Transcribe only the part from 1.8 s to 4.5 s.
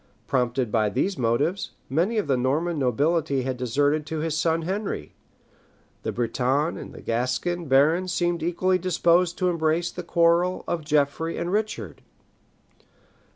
many of the Norman nobility had deserted to his